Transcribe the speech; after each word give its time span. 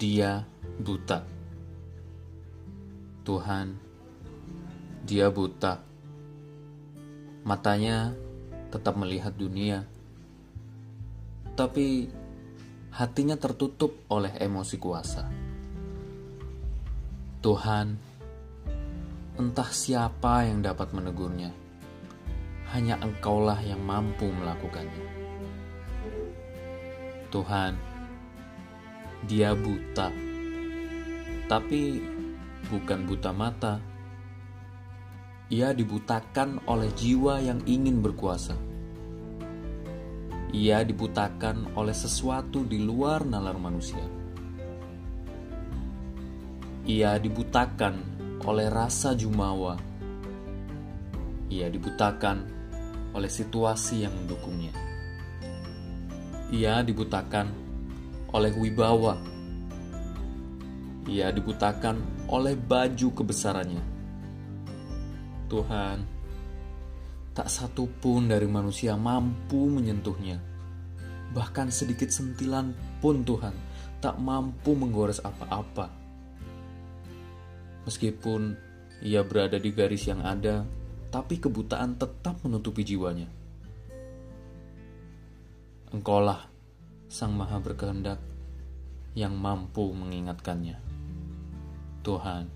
Dia 0.00 0.48
buta. 0.80 1.20
Tuhan, 3.20 3.76
dia 5.04 5.28
buta. 5.28 5.76
Matanya 7.44 8.16
tetap 8.72 8.96
melihat 8.96 9.36
dunia, 9.36 9.84
tapi 11.52 12.08
hatinya 12.96 13.36
tertutup 13.36 13.92
oleh 14.08 14.32
emosi 14.40 14.76
kuasa. 14.80 15.28
Tuhan, 17.44 18.00
entah 19.36 19.68
siapa 19.68 20.48
yang 20.48 20.64
dapat 20.64 20.96
menegurnya, 20.96 21.52
hanya 22.72 22.96
Engkaulah 23.04 23.60
yang 23.60 23.84
mampu 23.84 24.32
melakukannya. 24.32 25.04
Tuhan, 27.28 27.89
dia 29.26 29.52
buta, 29.52 30.08
tapi 31.50 32.00
bukan 32.70 33.00
buta 33.04 33.30
mata. 33.34 33.74
Ia 35.50 35.74
dibutakan 35.74 36.62
oleh 36.70 36.94
jiwa 36.94 37.42
yang 37.42 37.58
ingin 37.66 37.98
berkuasa. 37.98 38.54
Ia 40.54 40.82
dibutakan 40.86 41.74
oleh 41.74 41.94
sesuatu 41.94 42.62
di 42.62 42.78
luar 42.78 43.26
nalar 43.26 43.58
manusia. 43.58 44.02
Ia 46.86 47.18
dibutakan 47.18 47.94
oleh 48.46 48.66
rasa 48.70 49.14
jumawa. 49.18 49.74
Ia 51.50 51.66
dibutakan 51.66 52.46
oleh 53.10 53.30
situasi 53.30 54.06
yang 54.06 54.14
mendukungnya. 54.14 54.74
Ia 56.50 56.82
dibutakan 56.82 57.69
oleh 58.34 58.52
wibawa. 58.54 59.18
Ia 61.10 61.34
dibutakan 61.34 62.26
oleh 62.30 62.54
baju 62.54 63.08
kebesarannya. 63.10 63.84
Tuhan, 65.50 65.98
tak 67.34 67.48
satu 67.50 67.90
pun 67.98 68.30
dari 68.30 68.46
manusia 68.46 68.94
mampu 68.94 69.66
menyentuhnya. 69.66 70.38
Bahkan 71.34 71.74
sedikit 71.74 72.10
sentilan 72.10 72.74
pun 73.02 73.26
Tuhan 73.26 73.54
tak 73.98 74.18
mampu 74.22 74.78
menggores 74.78 75.18
apa-apa. 75.22 75.90
Meskipun 77.86 78.54
ia 79.02 79.26
berada 79.26 79.58
di 79.58 79.74
garis 79.74 80.06
yang 80.06 80.22
ada, 80.22 80.62
tapi 81.10 81.42
kebutaan 81.42 81.98
tetap 81.98 82.38
menutupi 82.46 82.86
jiwanya. 82.86 83.26
Engkaulah 85.90 86.46
Sang 87.10 87.34
Maha 87.34 87.58
Berkehendak 87.58 88.22
yang 89.18 89.34
mampu 89.34 89.90
mengingatkannya. 89.90 90.78
Tuhan, 92.06 92.46